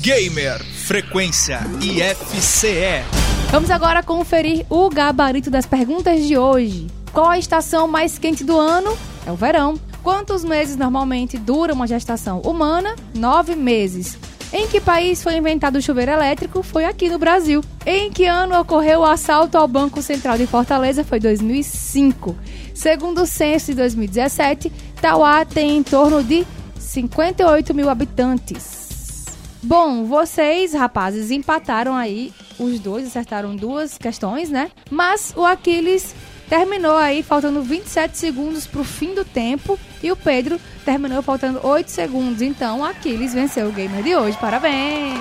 [0.00, 3.02] Gamer Frequência IFCE
[3.50, 6.86] Vamos agora conferir o gabarito das perguntas de hoje.
[7.12, 8.96] Qual a estação mais quente do ano?
[9.26, 9.80] É o verão.
[10.02, 12.94] Quantos meses normalmente dura uma gestação humana?
[13.14, 14.18] Nove meses.
[14.50, 16.62] Em que país foi inventado o chuveiro elétrico?
[16.62, 17.62] Foi aqui no Brasil.
[17.84, 21.04] Em que ano ocorreu o assalto ao Banco Central de Fortaleza?
[21.04, 22.34] Foi 2005.
[22.74, 24.72] Segundo o censo de 2017,
[25.02, 26.46] Tauá tem em torno de
[26.78, 29.26] 58 mil habitantes.
[29.62, 32.32] Bom, vocês, rapazes, empataram aí.
[32.58, 34.70] Os dois acertaram duas questões, né?
[34.90, 36.14] Mas o Aquiles
[36.48, 41.90] terminou aí faltando 27 segundos pro fim do tempo e o Pedro terminou faltando 8
[41.90, 42.42] segundos.
[42.42, 44.36] Então, o Aquiles venceu o gamer de hoje.
[44.38, 45.18] Parabéns!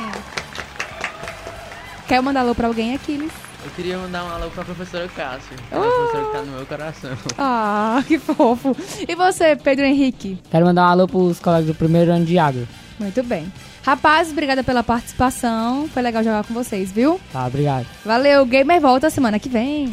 [2.08, 3.32] Quer mandar alô pra alguém, Aquiles?
[3.66, 5.58] Eu queria mandar um alô pra professora Cássio.
[5.58, 7.18] que É uma professora que tá no meu coração.
[7.38, 8.76] Ah, que fofo.
[9.08, 10.40] E você, Pedro Henrique?
[10.50, 12.66] Quero mandar um alô pros colegas do primeiro ano de agro.
[12.98, 13.52] Muito bem.
[13.84, 15.90] Rapazes, obrigada pela participação.
[15.94, 17.20] Foi legal jogar com vocês, viu?
[17.34, 17.86] Tá, obrigado.
[18.06, 19.90] Valeu, Gamer volta semana que vem.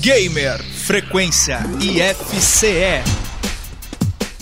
[0.00, 3.02] Gamer Frequência IFCE.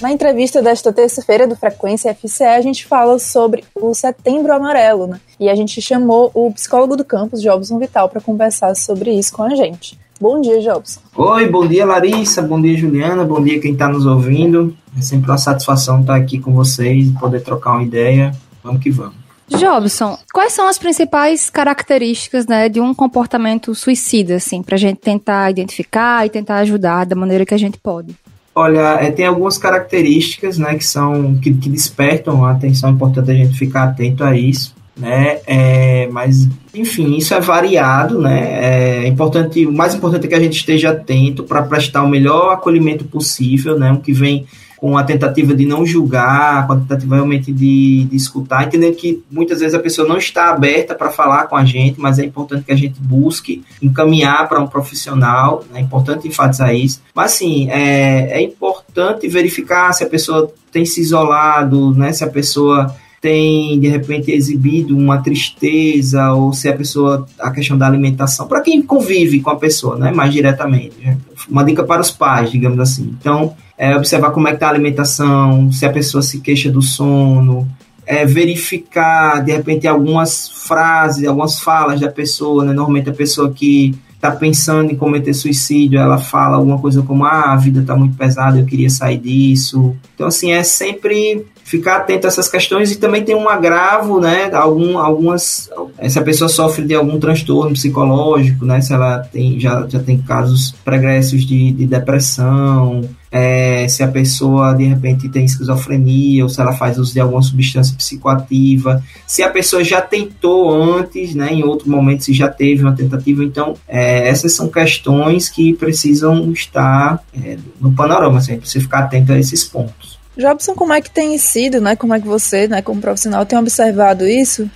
[0.02, 5.18] Na entrevista desta terça-feira do Frequência FCE, a gente fala sobre o Setembro Amarelo, né?
[5.40, 9.44] E a gente chamou o psicólogo do campus, Jobson Vital, para conversar sobre isso com
[9.44, 9.98] a gente.
[10.20, 11.00] Bom dia, Jobson.
[11.16, 14.76] Oi, bom dia Larissa, bom dia Juliana, bom dia quem está nos ouvindo.
[14.98, 18.32] É sempre uma satisfação estar aqui com vocês e poder trocar uma ideia.
[18.62, 19.25] Vamos que vamos.
[19.48, 25.50] Jobson, quais são as principais características né, de um comportamento suicida, assim, pra gente tentar
[25.50, 28.14] identificar e tentar ajudar da maneira que a gente pode?
[28.54, 33.30] Olha, é, tem algumas características né, que são que, que despertam a atenção, é importante
[33.30, 34.74] a gente ficar atento a isso.
[34.96, 39.02] Né, é, mas enfim, isso é variado, né?
[39.04, 42.54] É importante, o mais importante é que a gente esteja atento para prestar o melhor
[42.54, 43.92] acolhimento possível, né?
[43.92, 48.16] O que vem com a tentativa de não julgar, com a tentativa realmente de, de
[48.16, 52.00] escutar, entendendo que muitas vezes a pessoa não está aberta para falar com a gente,
[52.00, 55.80] mas é importante que a gente busque encaminhar para um profissional, né?
[55.80, 57.00] é importante enfatizar isso.
[57.14, 62.12] Mas sim, é, é importante verificar se a pessoa tem se isolado, né?
[62.12, 67.76] Se a pessoa tem de repente exibido uma tristeza ou se a pessoa a questão
[67.76, 70.96] da alimentação para quem convive com a pessoa, né, mais diretamente.
[71.02, 71.16] Né?
[71.48, 73.14] Uma dica para os pais, digamos assim.
[73.18, 76.80] Então, é observar como é que está a alimentação, se a pessoa se queixa do
[76.80, 77.68] sono,
[78.06, 82.72] é, verificar de repente algumas frases, algumas falas da pessoa, né?
[82.72, 83.94] Normalmente a pessoa que
[84.28, 88.16] está pensando em cometer suicídio, ela fala alguma coisa como ah, a vida está muito
[88.16, 89.94] pesada, eu queria sair disso.
[90.14, 94.48] Então assim é sempre ficar atento a essas questões e também tem um agravo, né?
[94.52, 95.68] Algum, algumas,
[96.08, 98.80] se a pessoa sofre de algum transtorno psicológico, né?
[98.80, 104.72] Se ela tem, já, já tem casos pregressos de, de depressão, é, se a pessoa
[104.74, 109.50] de repente tem esquizofrenia ou se ela faz uso de alguma substância psicoativa, se a
[109.50, 114.28] pessoa já tentou antes, né, em outro momento se já teve uma tentativa, então é,
[114.28, 119.64] essas são questões que precisam estar é, no panorama, assim, precisa ficar atento a esses
[119.64, 120.16] pontos.
[120.36, 121.96] Jobson, como é que tem sido, né?
[121.96, 124.70] Como é que você, né, como profissional, tem observado isso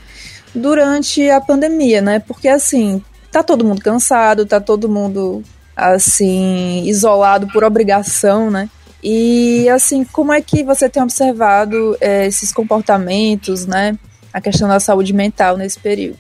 [0.55, 2.19] durante a pandemia, né?
[2.19, 5.43] Porque assim, tá todo mundo cansado, tá todo mundo
[5.81, 8.69] assim isolado por obrigação, né?
[9.03, 13.99] E assim, como é que você tem observado é, esses comportamentos, né?
[14.33, 16.19] A questão da saúde mental nesse período?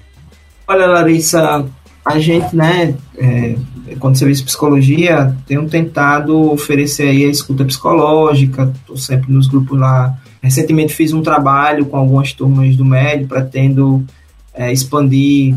[0.66, 1.66] Olha, Larissa,
[2.04, 3.56] a gente, né, é,
[3.98, 9.78] quando serviço de psicologia, tenho tentado oferecer aí a escuta psicológica, estou sempre nos grupos
[9.78, 10.16] lá.
[10.42, 14.04] Recentemente fiz um trabalho com algumas turmas do médio, pretendo
[14.54, 15.56] é, expandir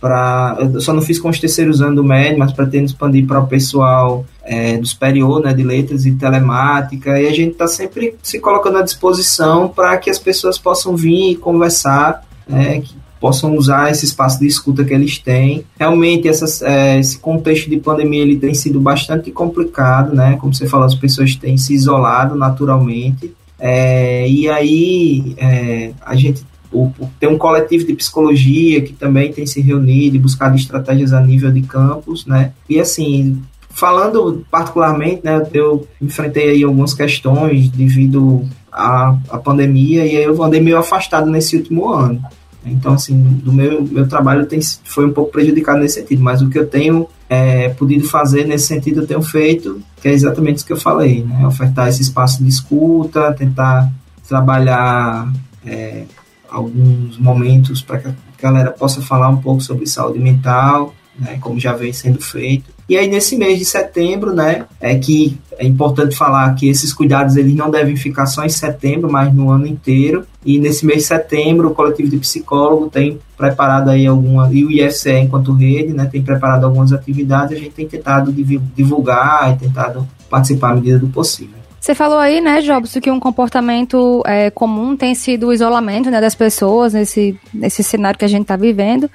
[0.00, 0.56] para.
[0.58, 3.46] Eu só não fiz com os terceiros anos do médio, mas pretendo expandir para o
[3.46, 8.38] pessoal é, do superior, né, de letras e telemática, e a gente está sempre se
[8.38, 13.90] colocando à disposição para que as pessoas possam vir e conversar, né, que possam usar
[13.90, 15.64] esse espaço de escuta que eles têm.
[15.78, 20.36] Realmente, essas, é, esse contexto de pandemia ele tem sido bastante complicado, né?
[20.40, 23.34] Como você falou, as pessoas têm se isolado naturalmente.
[23.58, 29.46] É, e aí, é, a gente o, tem um coletivo de psicologia que também tem
[29.46, 32.52] se reunido e buscado estratégias a nível de campus, né?
[32.68, 40.16] E assim, falando particularmente, né, eu enfrentei aí algumas questões devido à, à pandemia e
[40.16, 42.22] aí eu andei meio afastado nesse último ano.
[42.64, 46.50] Então, assim, do meu, meu trabalho tem, foi um pouco prejudicado nesse sentido, mas o
[46.50, 50.66] que eu tenho é, podido fazer nesse sentido, eu tenho feito, que é exatamente isso
[50.66, 51.46] que eu falei, né?
[51.46, 53.90] Ofertar esse espaço de escuta, tentar
[54.28, 55.32] trabalhar
[55.64, 56.04] é,
[56.50, 61.38] alguns momentos para que a galera possa falar um pouco sobre saúde mental, né?
[61.40, 62.78] Como já vem sendo feito.
[62.88, 67.36] E aí nesse mês de setembro, né, é que é importante falar que esses cuidados
[67.36, 70.24] eles não devem ficar só em setembro, mas no ano inteiro.
[70.42, 74.70] E nesse mês de setembro, o coletivo de psicólogo tem preparado aí alguma e o
[74.70, 80.08] IFCE enquanto rede, né, tem preparado algumas atividades, a gente tem tentado divulgar e tentado
[80.30, 81.58] participar à medida do possível.
[81.80, 86.20] Você falou aí, né, Jobs, que um comportamento é, comum tem sido o isolamento né,
[86.20, 89.08] das pessoas nesse, nesse cenário que a gente está vivendo.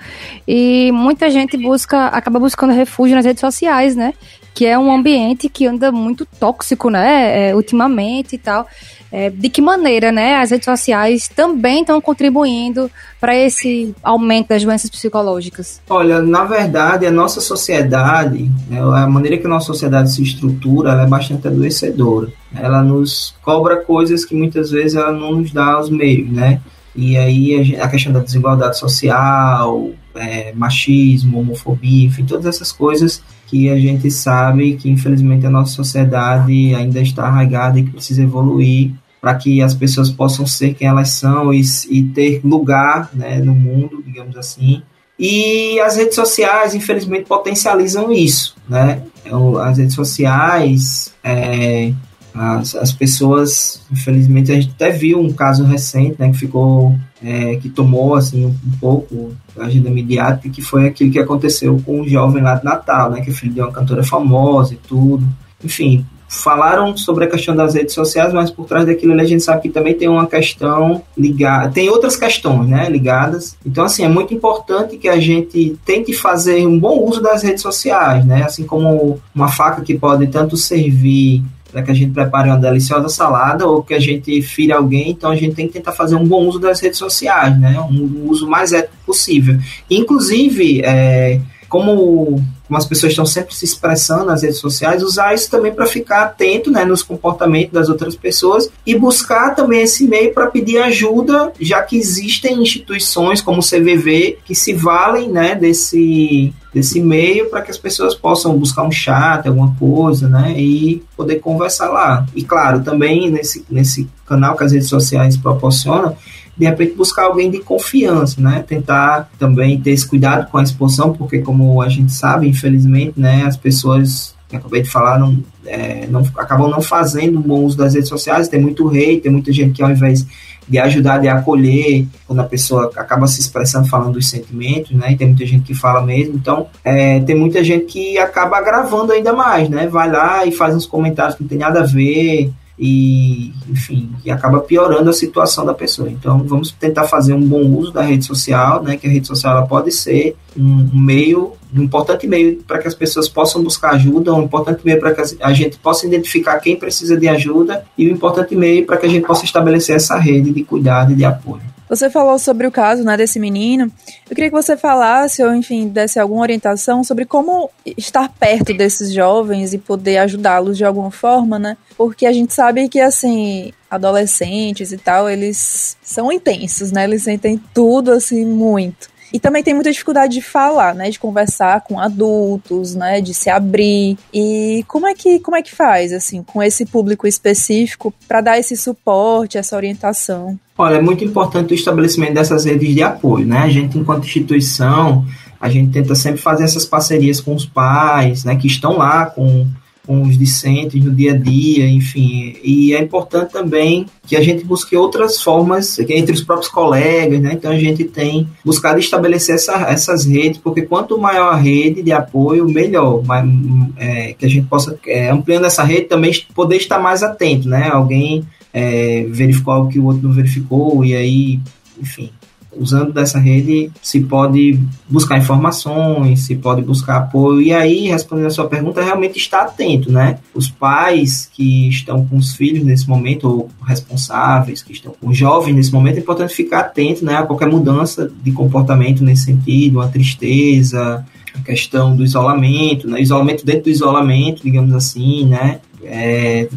[0.48, 4.14] E muita gente busca, acaba buscando refúgio nas redes sociais, né?
[4.54, 7.50] Que é um ambiente que anda muito tóxico, né?
[7.50, 8.68] É, ultimamente e tal.
[9.16, 12.90] É, de que maneira, né, as redes sociais também estão contribuindo
[13.22, 15.80] para esse aumento das doenças psicológicas?
[15.88, 20.94] Olha, na verdade, a nossa sociedade, né, a maneira que a nossa sociedade se estrutura,
[20.94, 22.30] ela é bastante adoecedora.
[22.56, 26.60] Ela nos cobra coisas que muitas vezes ela não nos dá os meios, né?
[26.96, 33.70] E aí a, questão da desigualdade social, é, machismo, homofobia, enfim, todas essas coisas que
[33.70, 38.92] a gente sabe que infelizmente a nossa sociedade ainda está arraigada e que precisa evoluir
[39.20, 43.56] para que as pessoas possam ser quem elas são e, e ter lugar né, no
[43.56, 44.84] mundo, digamos assim.
[45.18, 49.02] E as redes sociais, infelizmente, potencializam isso, né?
[49.24, 51.94] Então, as redes sociais, é,
[52.34, 57.56] as, as pessoas, infelizmente, a gente até viu um caso recente, né, que ficou, é,
[57.58, 62.02] que tomou, assim, um, um pouco da agenda midiática, que foi aquilo que aconteceu com
[62.02, 65.24] um jovem lá de Natal, né, que é filho de uma cantora famosa e tudo.
[65.64, 69.62] Enfim, falaram sobre a questão das redes sociais, mas por trás daquilo a gente sabe
[69.62, 73.56] que também tem uma questão ligada, tem outras questões, né, ligadas.
[73.64, 77.62] Então, assim, é muito importante que a gente tente fazer um bom uso das redes
[77.62, 81.44] sociais, né, assim como uma faca que pode tanto servir
[81.74, 85.32] para que a gente prepare uma deliciosa salada ou que a gente fire alguém, então
[85.32, 87.80] a gente tem que tentar fazer um bom uso das redes sociais, né?
[87.80, 89.58] Um, uso mais ético possível.
[89.90, 95.50] Inclusive, é, como, como as pessoas estão sempre se expressando nas redes sociais, usar isso
[95.50, 100.32] também para ficar atento né, nos comportamentos das outras pessoas e buscar também esse meio
[100.32, 106.54] para pedir ajuda, já que existem instituições como o CVV que se valem né, desse,
[106.74, 111.36] desse meio para que as pessoas possam buscar um chat, alguma coisa, né, e poder
[111.36, 112.26] conversar lá.
[112.36, 116.16] E claro, também nesse, nesse canal que as redes sociais proporcionam,
[116.58, 118.64] de repente buscar alguém de confiança, né?
[118.68, 123.44] Tentar também ter esse cuidado com a exposição, porque como a gente sabe, infelizmente, né,
[123.46, 127.94] as pessoas que acabei de falar não, é, não acabam não fazendo bom uso das
[127.94, 130.26] redes sociais, tem muito hate, tem muita gente que ao invés
[130.68, 135.12] de ajudar, de acolher, quando a pessoa acaba se expressando, falando dos sentimentos, né?
[135.12, 136.36] E tem muita gente que fala mesmo.
[136.36, 139.88] Então, é, tem muita gente que acaba agravando ainda mais, né?
[139.88, 144.32] Vai lá e faz uns comentários que não tem nada a ver, e, enfim, e
[144.32, 146.10] acaba piorando a situação da pessoa.
[146.10, 149.58] Então, vamos tentar fazer um bom uso da rede social, né, que a rede social
[149.58, 153.92] ela pode ser um, um meio, um importante meio para que as pessoas possam buscar
[153.92, 158.10] ajuda, um importante meio para que a gente possa identificar quem precisa de ajuda e
[158.10, 161.26] um importante meio para que a gente possa estabelecer essa rede de cuidado e de
[161.26, 161.73] apoio.
[161.96, 163.84] Você falou sobre o caso né, desse menino.
[164.28, 169.14] Eu queria que você falasse, ou enfim, desse alguma orientação sobre como estar perto desses
[169.14, 171.78] jovens e poder ajudá-los de alguma forma, né?
[171.96, 177.04] Porque a gente sabe que, assim, adolescentes e tal, eles são intensos, né?
[177.04, 179.13] Eles sentem tudo, assim, muito.
[179.34, 181.10] E também tem muita dificuldade de falar, né?
[181.10, 183.20] De conversar com adultos, né?
[183.20, 184.16] De se abrir.
[184.32, 188.60] E como é que, como é que faz, assim, com esse público específico para dar
[188.60, 190.60] esse suporte, essa orientação?
[190.78, 193.58] Olha, é muito importante o estabelecimento dessas redes de apoio, né?
[193.58, 195.26] A gente, enquanto instituição,
[195.60, 198.56] a gente tenta sempre fazer essas parcerias com os pais, né?
[198.56, 199.66] Que estão lá com
[200.06, 202.56] com os discentes no dia a dia, enfim.
[202.62, 207.54] E é importante também que a gente busque outras formas entre os próprios colegas, né?
[207.54, 212.12] Então a gente tem buscado estabelecer essa, essas redes, porque quanto maior a rede de
[212.12, 213.24] apoio, melhor.
[213.26, 213.50] Mas,
[213.98, 217.90] é, que a gente possa, é, ampliando essa rede, também poder estar mais atento, né?
[217.90, 218.44] Alguém
[218.74, 221.60] é, verificou algo que o outro não verificou, e aí,
[222.02, 222.30] enfim,
[222.78, 227.62] usando dessa rede se pode buscar informações, se pode buscar apoio.
[227.62, 230.40] E aí, respondendo a sua pergunta, realmente está atento, né?
[230.54, 235.76] Os pais que estão com os filhos nesse momento, ou responsáveis, que estão com jovens
[235.76, 240.08] nesse momento, é importante ficar atento né, a qualquer mudança de comportamento nesse sentido, a
[240.08, 243.22] tristeza, a questão do isolamento, né?
[243.22, 245.80] Isolamento dentro do isolamento, digamos assim, né?
[246.04, 246.68] É,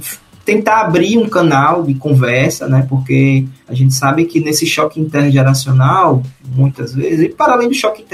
[0.46, 2.86] tentar abrir um canal de conversa, né?
[2.88, 6.22] Porque a gente sabe que nesse choque intergeracional,
[6.54, 8.04] muitas vezes, e para além do choque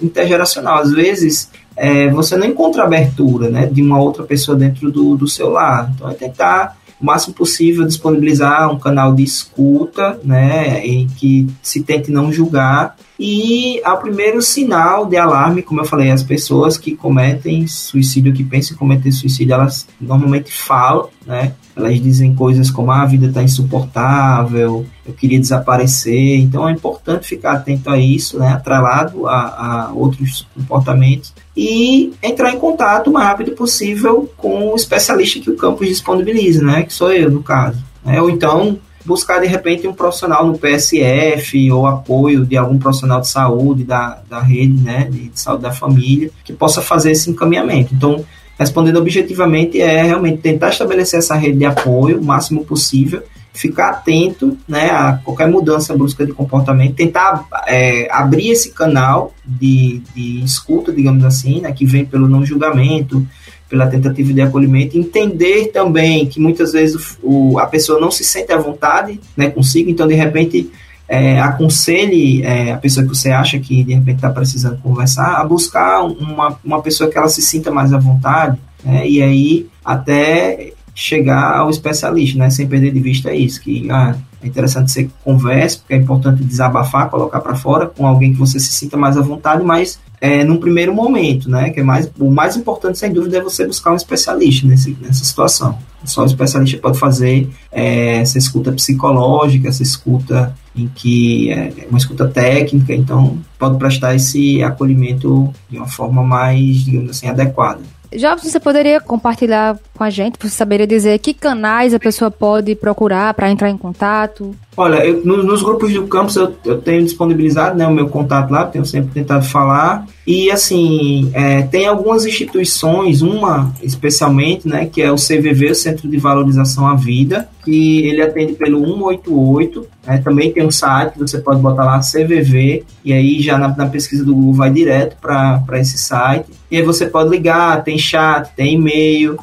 [0.00, 3.66] intergeracional, às vezes é, você não encontra abertura, né?
[3.66, 5.92] De uma outra pessoa dentro do, do seu lar.
[5.94, 11.82] Então é tentar o máximo possível disponibilizar um canal de escuta, né, em que se
[11.82, 12.96] tente não julgar.
[13.24, 18.42] E ao primeiro sinal de alarme, como eu falei, as pessoas que cometem suicídio, que
[18.42, 21.52] pensam em cometer suicídio, elas normalmente falam, né?
[21.76, 26.40] Elas dizem coisas como ah, a vida está insuportável, eu queria desaparecer.
[26.40, 28.48] Então é importante ficar atento a isso, né?
[28.48, 34.74] atrelado a, a outros comportamentos e entrar em contato o mais rápido possível com o
[34.74, 36.82] especialista que o campus disponibiliza, né?
[36.82, 37.78] que sou eu, no caso.
[38.04, 38.20] Né?
[38.20, 43.28] Ou então buscar de repente um profissional no PSF ou apoio de algum profissional de
[43.28, 47.94] saúde da, da rede né, de saúde da família que possa fazer esse encaminhamento.
[47.94, 48.24] Então,
[48.58, 53.22] respondendo objetivamente, é realmente tentar estabelecer essa rede de apoio o máximo possível,
[53.52, 60.02] ficar atento né, a qualquer mudança brusca de comportamento, tentar é, abrir esse canal de,
[60.14, 63.26] de escuta, digamos assim, né, que vem pelo não julgamento,
[63.72, 68.52] pela tentativa de acolhimento, entender também que muitas vezes o, a pessoa não se sente
[68.52, 70.70] à vontade né, consigo, então de repente
[71.08, 75.44] é, aconselhe é, a pessoa que você acha que de repente está precisando conversar a
[75.44, 79.08] buscar uma, uma pessoa que ela se sinta mais à vontade, né?
[79.08, 82.50] e aí até chegar ao especialista, né?
[82.50, 87.08] Sem perder de vista isso, que ah, é interessante você converse, porque é importante desabafar,
[87.08, 90.56] colocar para fora com alguém que você se sinta mais à vontade, mas é, num
[90.56, 91.70] primeiro momento, né?
[91.70, 95.24] Que é mais, o mais importante, sem dúvida, é você buscar um especialista nesse, nessa
[95.24, 95.76] situação.
[96.04, 101.98] Só o especialista pode fazer é, essa escuta psicológica, essa escuta em que é uma
[101.98, 107.80] escuta técnica, então pode prestar esse acolhimento de uma forma mais, digamos assim, adequada.
[108.16, 110.36] Jobs, você poderia compartilhar com a gente?
[110.40, 114.52] Você saberia dizer que canais a pessoa pode procurar para entrar em contato?
[114.76, 118.50] Olha, eu, nos, nos, grupos do campus eu, eu, tenho disponibilizado né, o meu contato
[118.50, 120.06] lá, tenho sempre tentado falar.
[120.26, 126.08] E assim, é, tem algumas instituições, uma especialmente, né, que é o CVV, o Centro
[126.08, 129.86] de Valorização à Vida, que ele atende pelo 188.
[130.06, 133.86] Né, também tem um site, você pode botar lá CVV, e aí já na, na
[133.86, 136.46] pesquisa do Google vai direto para esse site.
[136.70, 139.38] E aí você pode ligar, tem chat, tem e-mail.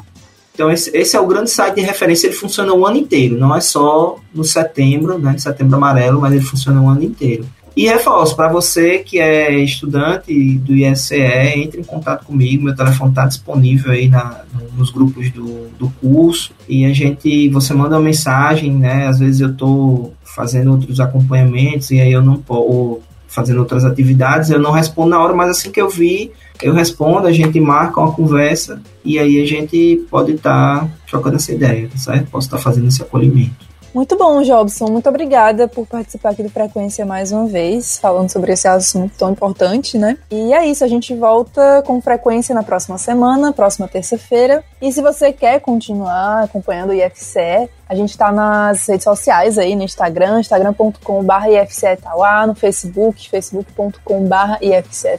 [0.54, 3.54] Então, esse, esse, é o grande site de referência, ele funciona o ano inteiro, não
[3.54, 7.46] é só no setembro, né, setembro amarelo, mas ele funciona o ano inteiro.
[7.76, 11.14] E reforço, para você que é estudante do ISCE,
[11.56, 14.42] entre em contato comigo, meu telefone está disponível aí na,
[14.76, 19.40] nos grupos do, do curso, e a gente, você manda uma mensagem, né, às vezes
[19.40, 24.72] eu estou fazendo outros acompanhamentos, e aí eu não posso, fazendo outras atividades, eu não
[24.72, 28.82] respondo na hora, mas assim que eu vi, eu respondo, a gente marca uma conversa
[29.04, 32.28] e aí a gente pode estar tá trocando essa ideia, certo?
[32.28, 33.69] Posso estar tá fazendo esse acolhimento.
[33.92, 34.86] Muito bom, Jobson.
[34.86, 39.32] Muito obrigada por participar aqui do Frequência mais uma vez, falando sobre esse assunto tão
[39.32, 40.16] importante, né?
[40.30, 44.62] E é isso, a gente volta com frequência na próxima semana, próxima terça-feira.
[44.80, 49.74] E se você quer continuar acompanhando o IFCE, a gente está nas redes sociais aí,
[49.74, 51.98] no Instagram, instagram.com.br IFCE
[52.46, 55.18] no Facebook, facebook.com.br IFCE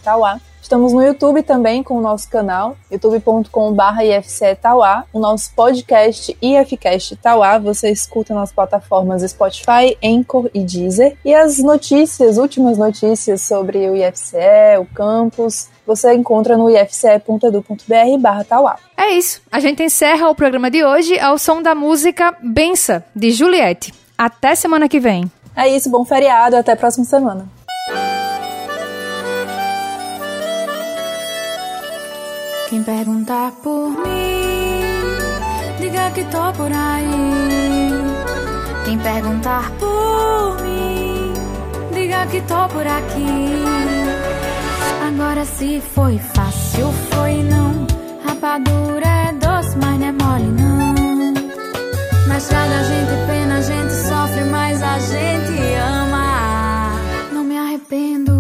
[0.72, 7.18] Estamos no YouTube também com o nosso canal, youtube.com.br IFCE Tauá, o nosso podcast IFCast
[7.18, 7.60] Tauá.
[7.60, 11.18] Você escuta nas plataformas Spotify, Anchor e Deezer.
[11.26, 18.46] E as notícias, últimas notícias sobre o IFCE, o campus, você encontra no ifce.edu.br barra
[18.46, 18.78] Tauá.
[18.96, 19.42] É isso.
[19.52, 23.94] A gente encerra o programa de hoje ao som da música Bença, de Juliette.
[24.18, 25.30] Até semana que vem.
[25.54, 27.46] É isso, bom feriado, até a próxima semana.
[32.72, 34.82] Quem perguntar por mim,
[35.78, 37.92] diga que tô por aí.
[38.86, 41.34] Quem perguntar por mim,
[41.94, 43.66] diga que tô por aqui.
[45.06, 47.86] Agora se foi fácil, foi não.
[48.26, 50.94] Rapadura é doce, mas não é mole não.
[52.26, 56.92] Na estrada a gente pena, a gente sofre, mas a gente ama.
[57.34, 58.31] Não me arrependo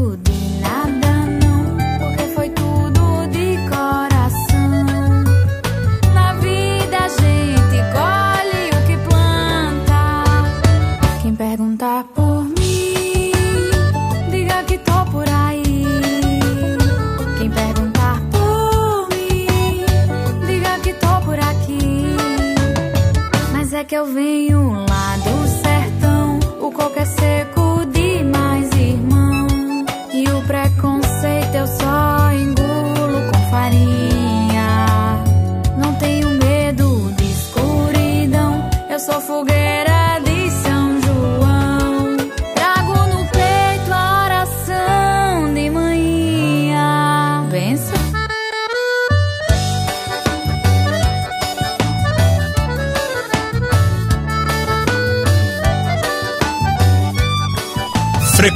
[23.91, 27.60] que eu venho lá do sertão, o coco é seco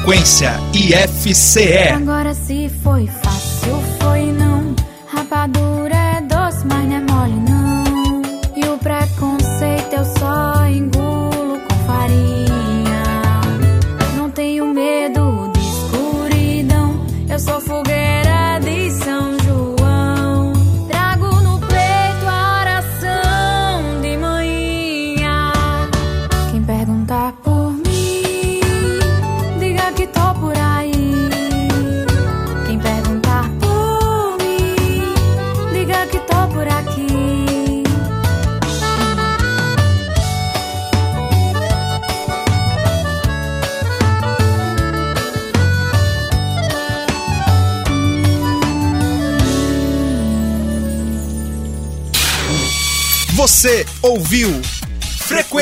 [0.06, 1.89] Frequência IFCE.
[1.95, 2.45] Agora se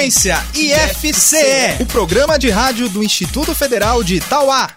[0.04, 4.70] Frequência IFCE, o programa de rádio do Instituto Federal de Itauá.